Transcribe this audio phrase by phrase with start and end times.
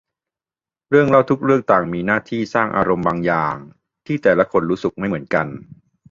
[0.89, 3.55] เรื่องเล่าทุกเรื่องต่างก็มีหน้าที่สร้างอารมณ์บางอย่าง
[4.05, 5.47] ที่แต่ละคนรู้สึกไม่เหมือนกัน